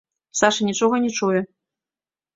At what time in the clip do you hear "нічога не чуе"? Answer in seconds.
0.69-1.39